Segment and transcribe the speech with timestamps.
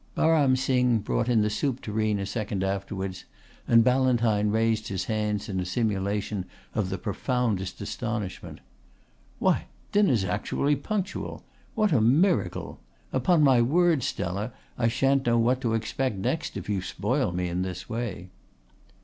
[0.17, 3.25] Baram Singh brought in the soup tureen a second afterwards
[3.67, 8.61] and Ballantyne raised his hands in a simulation of the profoundest astonishment.
[9.37, 11.43] "Why, dinner's actually punctual!
[11.75, 12.79] What a miracle!
[13.13, 17.47] Upon my word, Stella, I shan't know what to expect next if you spoil me
[17.47, 18.29] in this way."